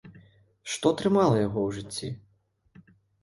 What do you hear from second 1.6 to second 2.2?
ў жыцці?